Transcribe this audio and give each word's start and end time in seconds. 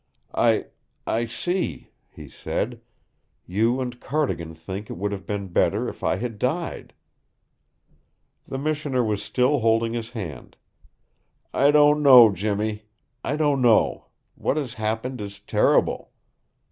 "I 0.33 0.65
I 1.05 1.27
see," 1.27 1.91
he 2.09 2.27
said. 2.27 2.81
"You 3.45 3.79
and 3.79 3.99
Cardigan 4.01 4.55
think 4.55 4.89
it 4.89 4.97
would 4.97 5.11
have 5.11 5.27
been 5.27 5.49
better 5.49 5.87
if 5.87 6.03
I 6.03 6.15
had 6.15 6.39
died!" 6.39 6.95
The 8.47 8.57
missioner 8.57 9.03
was 9.03 9.21
still 9.21 9.59
holding 9.59 9.93
his 9.93 10.09
hand. 10.09 10.57
"I 11.53 11.69
don't 11.69 12.01
know, 12.01 12.31
Jimmy, 12.31 12.85
I 13.23 13.35
don't 13.35 13.61
know. 13.61 14.07
What 14.33 14.57
has 14.57 14.73
happened 14.73 15.21
is 15.21 15.39
terrible." 15.39 16.09